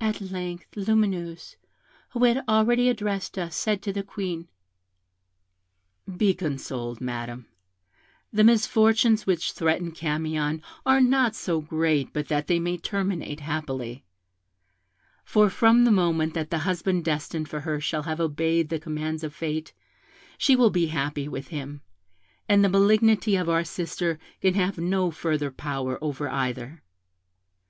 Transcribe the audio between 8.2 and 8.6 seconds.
the